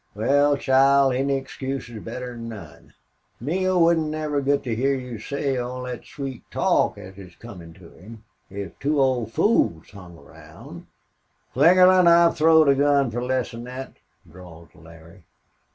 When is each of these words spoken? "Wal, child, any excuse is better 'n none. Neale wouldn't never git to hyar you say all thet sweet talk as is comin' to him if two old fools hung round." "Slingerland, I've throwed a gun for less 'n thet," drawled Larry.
"Wal, 0.15 0.57
child, 0.57 1.13
any 1.13 1.35
excuse 1.35 1.87
is 1.87 2.01
better 2.01 2.31
'n 2.33 2.49
none. 2.49 2.95
Neale 3.39 3.79
wouldn't 3.79 4.07
never 4.09 4.41
git 4.41 4.63
to 4.63 4.75
hyar 4.75 4.95
you 4.95 5.19
say 5.19 5.57
all 5.57 5.85
thet 5.85 6.03
sweet 6.07 6.41
talk 6.49 6.97
as 6.97 7.19
is 7.19 7.35
comin' 7.35 7.71
to 7.75 7.91
him 7.91 8.23
if 8.49 8.79
two 8.79 8.99
old 8.99 9.31
fools 9.31 9.91
hung 9.91 10.15
round." 10.15 10.87
"Slingerland, 11.53 12.07
I've 12.09 12.35
throwed 12.35 12.67
a 12.67 12.73
gun 12.73 13.11
for 13.11 13.21
less 13.23 13.53
'n 13.53 13.65
thet," 13.65 13.93
drawled 14.27 14.73
Larry. 14.73 15.23